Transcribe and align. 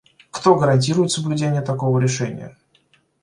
Кто 0.31 0.55
гарантирует 0.55 1.11
соблюдение 1.11 1.61
такого 1.61 1.99
решения? 1.99 2.57